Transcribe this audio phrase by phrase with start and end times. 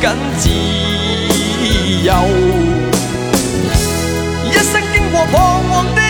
[0.00, 0.48] 紧自
[2.04, 2.12] 由，
[4.48, 6.00] 一生经过彷徨的